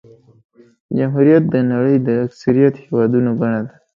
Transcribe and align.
جمهوریت 0.97 1.43
د 1.49 1.55
نړۍ 1.71 1.95
د 2.01 2.09
اکثریت 2.25 2.73
هېوادونو 2.83 3.29
بڼه 3.39 3.61
ده. 3.67 3.73